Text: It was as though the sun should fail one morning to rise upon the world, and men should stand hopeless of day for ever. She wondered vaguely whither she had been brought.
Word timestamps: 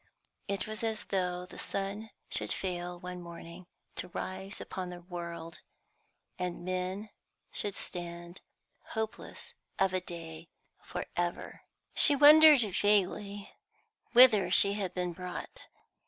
It 0.47 0.65
was 0.65 0.83
as 0.83 1.03
though 1.03 1.45
the 1.45 1.59
sun 1.59 2.09
should 2.27 2.51
fail 2.51 2.99
one 2.99 3.21
morning 3.21 3.67
to 3.97 4.07
rise 4.07 4.59
upon 4.59 4.89
the 4.89 5.01
world, 5.03 5.61
and 6.39 6.65
men 6.65 7.11
should 7.51 7.75
stand 7.75 8.41
hopeless 8.97 9.53
of 9.77 9.91
day 10.07 10.49
for 10.83 11.05
ever. 11.15 11.61
She 11.93 12.15
wondered 12.15 12.61
vaguely 12.61 13.53
whither 14.13 14.49
she 14.49 14.73
had 14.73 14.95
been 14.95 15.13
brought. 15.13 15.67